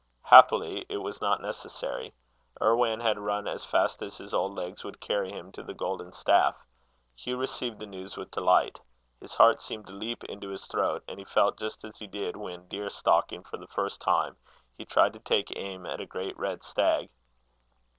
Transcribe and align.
Happily, 0.23 0.83
it 0.89 0.97
was 0.97 1.21
not 1.21 1.43
necessary. 1.43 2.15
Irwan 2.59 3.01
had 3.01 3.19
run 3.19 3.47
as 3.47 3.63
fast 3.65 4.01
as 4.01 4.17
his 4.17 4.33
old 4.33 4.55
legs 4.55 4.83
would 4.83 4.99
carry 4.99 5.29
him 5.31 5.51
to 5.51 5.61
the 5.61 5.75
Golden 5.75 6.11
Staff. 6.11 6.57
Hugh 7.15 7.37
received 7.37 7.77
the 7.77 7.85
news 7.85 8.17
with 8.17 8.31
delight. 8.31 8.79
His 9.19 9.35
heart 9.35 9.61
seemed 9.61 9.85
to 9.85 9.93
leap 9.93 10.23
into 10.23 10.49
his 10.49 10.65
throat, 10.65 11.03
and 11.07 11.19
he 11.19 11.25
felt 11.25 11.59
just 11.59 11.83
as 11.85 11.99
he 11.99 12.07
did, 12.07 12.35
when, 12.35 12.67
deer 12.67 12.89
stalking 12.89 13.43
for 13.43 13.57
the 13.57 13.67
first 13.67 14.01
time, 14.01 14.37
he 14.75 14.85
tried 14.85 15.13
to 15.13 15.19
take 15.19 15.55
aim 15.55 15.85
at 15.85 16.01
a 16.01 16.07
great 16.07 16.35
red 16.35 16.63
stag. 16.63 17.11